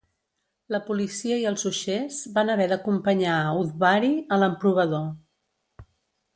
La 0.75 0.79
policia 0.87 1.37
i 1.41 1.45
els 1.49 1.65
uixers 1.71 2.23
van 2.39 2.51
haver 2.55 2.67
d'acompanyar 2.73 3.37
Udvari 3.61 4.13
a 4.39 4.43
l'emprovador. 4.45 5.09